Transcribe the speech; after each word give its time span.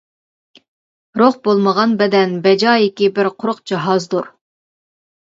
روھ 1.21 1.35
بولمىغان 1.47 1.91
بەدەن 1.99 2.33
بەجايىكى 2.47 3.09
بىر 3.19 3.29
قۇرۇق 3.43 3.61
جاھازدۇر. 3.73 4.31